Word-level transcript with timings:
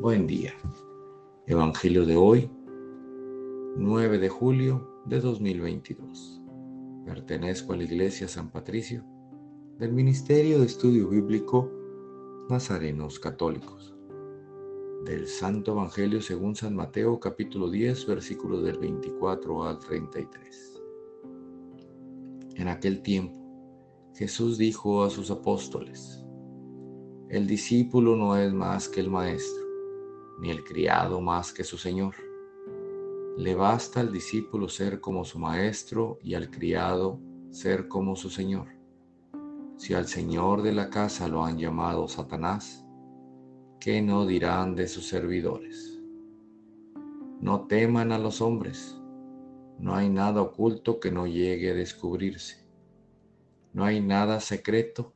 Buen 0.00 0.28
día. 0.28 0.52
Evangelio 1.48 2.06
de 2.06 2.14
hoy, 2.14 2.48
9 3.76 4.18
de 4.18 4.28
julio 4.28 5.02
de 5.06 5.18
2022. 5.18 6.40
Pertenezco 7.04 7.72
a 7.72 7.76
la 7.78 7.82
Iglesia 7.82 8.28
San 8.28 8.48
Patricio 8.48 9.04
del 9.80 9.92
Ministerio 9.92 10.60
de 10.60 10.66
Estudio 10.66 11.08
Bíblico 11.08 11.68
Nazarenos 12.48 13.18
Católicos. 13.18 13.92
Del 15.04 15.26
Santo 15.26 15.72
Evangelio 15.72 16.22
según 16.22 16.54
San 16.54 16.76
Mateo 16.76 17.18
capítulo 17.18 17.68
10 17.68 18.06
versículos 18.06 18.62
del 18.62 18.78
24 18.78 19.64
al 19.64 19.80
33. 19.80 20.80
En 22.54 22.68
aquel 22.68 23.02
tiempo 23.02 23.34
Jesús 24.14 24.58
dijo 24.58 25.02
a 25.02 25.10
sus 25.10 25.32
apóstoles, 25.32 26.24
el 27.30 27.48
discípulo 27.48 28.14
no 28.14 28.36
es 28.36 28.52
más 28.52 28.88
que 28.88 29.00
el 29.00 29.10
maestro, 29.10 29.67
ni 30.38 30.50
el 30.50 30.64
criado 30.64 31.20
más 31.20 31.52
que 31.52 31.64
su 31.64 31.78
señor. 31.78 32.14
Le 33.36 33.54
basta 33.54 34.00
al 34.00 34.12
discípulo 34.12 34.68
ser 34.68 35.00
como 35.00 35.24
su 35.24 35.38
maestro 35.38 36.18
y 36.22 36.34
al 36.34 36.50
criado 36.50 37.20
ser 37.50 37.88
como 37.88 38.16
su 38.16 38.30
señor. 38.30 38.68
Si 39.76 39.94
al 39.94 40.06
señor 40.06 40.62
de 40.62 40.72
la 40.72 40.90
casa 40.90 41.28
lo 41.28 41.44
han 41.44 41.58
llamado 41.58 42.08
Satanás, 42.08 42.84
¿qué 43.80 44.02
no 44.02 44.26
dirán 44.26 44.74
de 44.74 44.88
sus 44.88 45.06
servidores? 45.06 46.00
No 47.40 47.66
teman 47.66 48.12
a 48.12 48.18
los 48.18 48.40
hombres, 48.40 49.00
no 49.78 49.94
hay 49.94 50.08
nada 50.08 50.42
oculto 50.42 50.98
que 50.98 51.12
no 51.12 51.26
llegue 51.26 51.70
a 51.70 51.74
descubrirse 51.74 52.68
no 53.72 53.84
hay 53.84 54.00
nada 54.00 54.40
secreto 54.40 55.12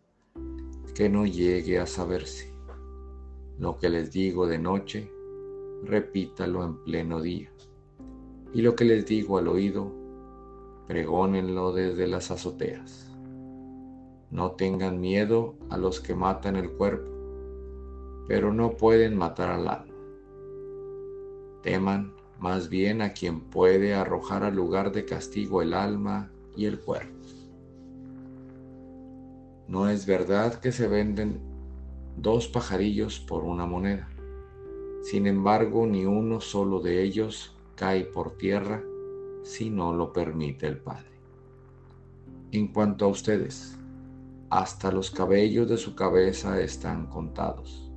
que 0.94 1.08
no 1.08 1.26
llegue 1.26 1.78
a 1.78 1.86
saberse. 1.86 2.51
Lo 3.62 3.78
que 3.78 3.88
les 3.88 4.10
digo 4.10 4.48
de 4.48 4.58
noche, 4.58 5.08
repítalo 5.84 6.64
en 6.64 6.82
pleno 6.82 7.20
día. 7.20 7.48
Y 8.52 8.60
lo 8.60 8.74
que 8.74 8.84
les 8.84 9.06
digo 9.06 9.38
al 9.38 9.46
oído, 9.46 9.92
pregónenlo 10.88 11.70
desde 11.72 12.08
las 12.08 12.32
azoteas. 12.32 13.08
No 14.32 14.50
tengan 14.56 15.00
miedo 15.00 15.54
a 15.70 15.78
los 15.78 16.00
que 16.00 16.16
matan 16.16 16.56
el 16.56 16.72
cuerpo, 16.72 17.08
pero 18.26 18.52
no 18.52 18.72
pueden 18.72 19.16
matar 19.16 19.50
al 19.50 19.68
alma. 19.68 19.94
Teman 21.62 22.14
más 22.40 22.68
bien 22.68 23.00
a 23.00 23.12
quien 23.12 23.42
puede 23.42 23.94
arrojar 23.94 24.42
al 24.42 24.56
lugar 24.56 24.90
de 24.90 25.04
castigo 25.04 25.62
el 25.62 25.74
alma 25.74 26.32
y 26.56 26.64
el 26.64 26.80
cuerpo. 26.80 27.14
No 29.68 29.88
es 29.88 30.04
verdad 30.04 30.54
que 30.58 30.72
se 30.72 30.88
venden 30.88 31.51
dos 32.16 32.48
pajarillos 32.48 33.20
por 33.20 33.44
una 33.44 33.66
moneda. 33.66 34.08
Sin 35.02 35.26
embargo, 35.26 35.86
ni 35.86 36.04
uno 36.04 36.40
solo 36.40 36.80
de 36.80 37.02
ellos 37.02 37.56
cae 37.74 38.04
por 38.04 38.36
tierra 38.36 38.82
si 39.42 39.70
no 39.70 39.92
lo 39.92 40.12
permite 40.12 40.66
el 40.66 40.78
Padre. 40.78 41.10
En 42.52 42.68
cuanto 42.68 43.06
a 43.06 43.08
ustedes, 43.08 43.78
hasta 44.50 44.92
los 44.92 45.10
cabellos 45.10 45.68
de 45.68 45.78
su 45.78 45.94
cabeza 45.94 46.60
están 46.60 47.06
contados. 47.06 47.90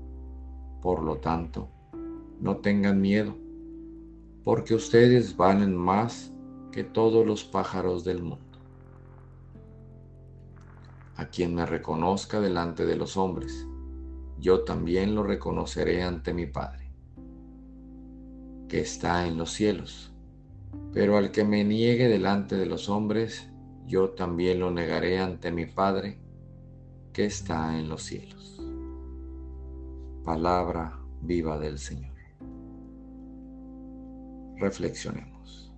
Por 0.81 1.03
lo 1.03 1.17
tanto, 1.17 1.69
no 2.39 2.57
tengan 2.57 3.01
miedo, 3.01 3.35
porque 4.43 4.73
ustedes 4.75 5.35
valen 5.35 5.75
más 5.75 6.31
que 6.71 6.83
todos 6.83 7.25
los 7.25 7.43
pájaros 7.43 8.03
del 8.03 8.23
mundo 8.23 8.45
a 11.17 11.25
quien 11.27 11.55
me 11.55 11.65
reconozca 11.65 12.41
delante 12.41 12.85
de 12.85 12.95
los 12.95 13.17
hombres, 13.17 13.65
yo 14.39 14.63
también 14.63 15.15
lo 15.15 15.23
reconoceré 15.23 16.03
ante 16.03 16.33
mi 16.33 16.45
Padre, 16.45 16.91
que 18.67 18.81
está 18.81 19.27
en 19.27 19.37
los 19.37 19.51
cielos. 19.51 20.11
Pero 20.93 21.17
al 21.17 21.31
que 21.31 21.43
me 21.43 21.63
niegue 21.63 22.07
delante 22.07 22.55
de 22.55 22.65
los 22.65 22.89
hombres, 22.89 23.49
yo 23.85 24.11
también 24.11 24.59
lo 24.59 24.71
negaré 24.71 25.19
ante 25.19 25.51
mi 25.51 25.65
Padre, 25.65 26.19
que 27.13 27.25
está 27.25 27.77
en 27.79 27.87
los 27.87 28.03
cielos. 28.03 28.61
Palabra 30.23 30.99
viva 31.21 31.59
del 31.59 31.77
Señor. 31.77 32.15
Reflexionemos. 34.57 35.73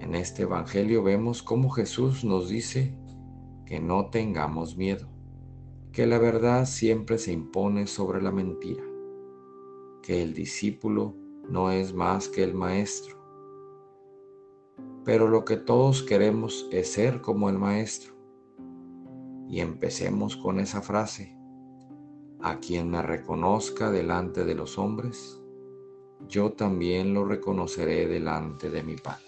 En 0.00 0.14
este 0.14 0.42
Evangelio 0.42 1.02
vemos 1.02 1.42
cómo 1.42 1.70
Jesús 1.70 2.22
nos 2.22 2.48
dice 2.48 2.94
que 3.66 3.80
no 3.80 4.06
tengamos 4.06 4.76
miedo, 4.76 5.08
que 5.92 6.06
la 6.06 6.18
verdad 6.18 6.66
siempre 6.66 7.18
se 7.18 7.32
impone 7.32 7.86
sobre 7.86 8.22
la 8.22 8.30
mentira, 8.30 8.84
que 10.02 10.22
el 10.22 10.34
discípulo 10.34 11.14
no 11.48 11.70
es 11.70 11.94
más 11.94 12.28
que 12.28 12.44
el 12.44 12.54
maestro. 12.54 13.16
Pero 15.04 15.28
lo 15.28 15.44
que 15.44 15.56
todos 15.56 16.02
queremos 16.02 16.68
es 16.70 16.92
ser 16.92 17.20
como 17.20 17.48
el 17.48 17.58
maestro. 17.58 18.12
Y 19.48 19.60
empecemos 19.60 20.36
con 20.36 20.60
esa 20.60 20.82
frase, 20.82 21.34
a 22.40 22.60
quien 22.60 22.90
me 22.90 23.02
reconozca 23.02 23.90
delante 23.90 24.44
de 24.44 24.54
los 24.54 24.78
hombres, 24.78 25.40
yo 26.28 26.52
también 26.52 27.14
lo 27.14 27.24
reconoceré 27.24 28.06
delante 28.06 28.70
de 28.70 28.82
mi 28.82 28.96
Padre. 28.96 29.24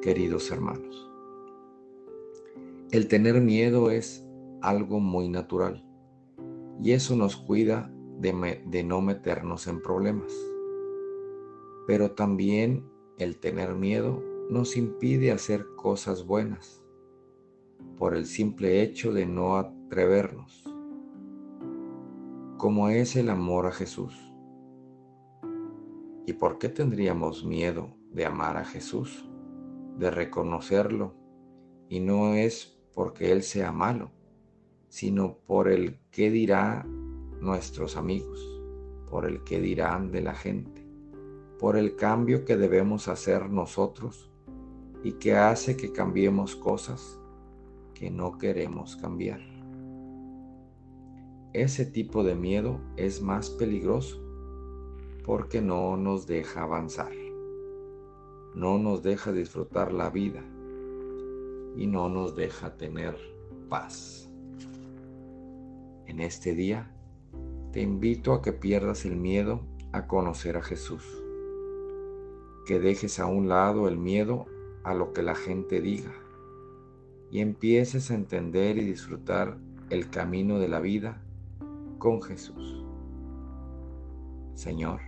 Queridos 0.00 0.50
hermanos, 0.50 1.10
el 2.92 3.08
tener 3.08 3.40
miedo 3.40 3.90
es 3.90 4.24
algo 4.62 5.00
muy 5.00 5.28
natural 5.28 5.84
y 6.82 6.92
eso 6.92 7.14
nos 7.16 7.36
cuida 7.36 7.92
de, 8.18 8.84
no 8.84 9.00
meternos 9.00 9.66
en 9.66 9.80
problemas. 9.82 10.32
Pero 11.86 12.12
también 12.12 12.88
el 13.18 13.38
tener 13.38 13.74
miedo 13.74 14.22
nos 14.50 14.76
impide 14.76 15.32
hacer 15.32 15.64
cosas 15.76 16.26
buenas 16.26 16.82
por 17.96 18.16
el 18.16 18.26
simple 18.26 18.82
hecho 18.82 19.12
de 19.12 19.26
no 19.26 19.56
atrevernos, 19.56 20.64
como 22.58 22.88
es 22.88 23.16
el 23.16 23.28
amor 23.28 23.66
a 23.66 23.72
Jesús. 23.72 24.14
¿Y 26.26 26.32
por 26.34 26.58
qué 26.58 26.68
tendríamos 26.68 27.44
miedo 27.44 27.96
de 28.12 28.24
amar 28.24 28.56
a 28.56 28.64
Jesús, 28.64 29.28
de 29.98 30.10
reconocerlo? 30.10 31.14
Y 31.88 32.00
no 32.00 32.34
es 32.34 32.80
porque 32.94 33.32
Él 33.32 33.42
sea 33.42 33.72
malo, 33.72 34.10
sino 34.92 35.38
por 35.46 35.68
el 35.68 35.96
que 36.10 36.30
dirá 36.30 36.84
nuestros 37.40 37.96
amigos, 37.96 38.46
por 39.08 39.24
el 39.24 39.42
que 39.42 39.58
dirán 39.58 40.10
de 40.10 40.20
la 40.20 40.34
gente, 40.34 40.86
por 41.58 41.78
el 41.78 41.96
cambio 41.96 42.44
que 42.44 42.58
debemos 42.58 43.08
hacer 43.08 43.48
nosotros 43.48 44.30
y 45.02 45.12
que 45.12 45.34
hace 45.34 45.78
que 45.78 45.92
cambiemos 45.92 46.56
cosas 46.56 47.18
que 47.94 48.10
no 48.10 48.36
queremos 48.36 48.96
cambiar. 48.96 49.40
Ese 51.54 51.86
tipo 51.86 52.22
de 52.22 52.34
miedo 52.34 52.78
es 52.98 53.22
más 53.22 53.48
peligroso 53.48 54.22
porque 55.24 55.62
no 55.62 55.96
nos 55.96 56.26
deja 56.26 56.64
avanzar, 56.64 57.12
no 58.54 58.76
nos 58.76 59.02
deja 59.02 59.32
disfrutar 59.32 59.90
la 59.90 60.10
vida 60.10 60.44
y 61.76 61.86
no 61.86 62.10
nos 62.10 62.36
deja 62.36 62.76
tener 62.76 63.16
paz. 63.70 64.31
En 66.12 66.20
este 66.20 66.54
día 66.54 66.90
te 67.72 67.80
invito 67.80 68.34
a 68.34 68.42
que 68.42 68.52
pierdas 68.52 69.06
el 69.06 69.16
miedo 69.16 69.62
a 69.92 70.06
conocer 70.06 70.58
a 70.58 70.62
Jesús, 70.62 71.02
que 72.66 72.78
dejes 72.78 73.18
a 73.18 73.24
un 73.24 73.48
lado 73.48 73.88
el 73.88 73.96
miedo 73.96 74.44
a 74.84 74.92
lo 74.92 75.14
que 75.14 75.22
la 75.22 75.34
gente 75.34 75.80
diga 75.80 76.12
y 77.30 77.40
empieces 77.40 78.10
a 78.10 78.14
entender 78.14 78.76
y 78.76 78.84
disfrutar 78.84 79.56
el 79.88 80.10
camino 80.10 80.58
de 80.58 80.68
la 80.68 80.80
vida 80.80 81.22
con 81.96 82.20
Jesús. 82.20 82.84
Señor, 84.52 85.00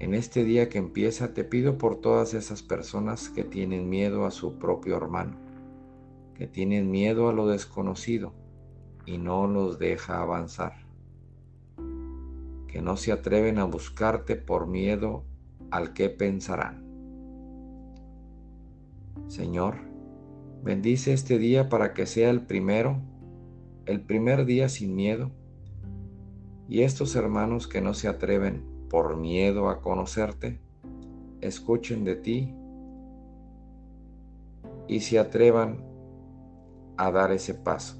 en 0.00 0.14
este 0.14 0.42
día 0.42 0.68
que 0.68 0.78
empieza 0.78 1.34
te 1.34 1.44
pido 1.44 1.78
por 1.78 2.00
todas 2.00 2.34
esas 2.34 2.64
personas 2.64 3.28
que 3.28 3.44
tienen 3.44 3.88
miedo 3.88 4.26
a 4.26 4.32
su 4.32 4.58
propio 4.58 4.96
hermano 4.96 5.36
que 6.34 6.48
tienen 6.48 6.90
miedo 6.90 7.28
a 7.28 7.32
lo 7.32 7.46
desconocido 7.46 8.32
y 9.10 9.18
no 9.18 9.48
los 9.48 9.80
deja 9.80 10.22
avanzar, 10.22 10.72
que 12.68 12.80
no 12.80 12.96
se 12.96 13.10
atreven 13.10 13.58
a 13.58 13.64
buscarte 13.64 14.36
por 14.36 14.68
miedo 14.68 15.24
al 15.72 15.92
que 15.94 16.10
pensarán. 16.10 16.84
Señor, 19.26 19.78
bendice 20.62 21.12
este 21.12 21.38
día 21.38 21.68
para 21.68 21.92
que 21.92 22.06
sea 22.06 22.30
el 22.30 22.42
primero, 22.42 23.00
el 23.86 24.00
primer 24.00 24.44
día 24.44 24.68
sin 24.68 24.94
miedo, 24.94 25.32
y 26.68 26.82
estos 26.82 27.16
hermanos 27.16 27.66
que 27.66 27.80
no 27.80 27.94
se 27.94 28.06
atreven 28.06 28.62
por 28.88 29.16
miedo 29.16 29.70
a 29.70 29.80
conocerte, 29.80 30.60
escuchen 31.40 32.04
de 32.04 32.14
ti 32.14 32.54
y 34.86 35.00
se 35.00 35.18
atrevan 35.18 35.82
a 36.96 37.10
dar 37.10 37.32
ese 37.32 37.54
paso. 37.54 37.99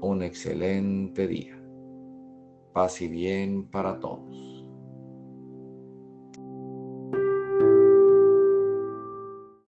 un 0.00 0.22
excelente 0.22 1.26
día. 1.26 1.60
Paz 2.72 3.00
y 3.00 3.08
bien 3.08 3.68
para 3.70 3.98
todos. 3.98 4.55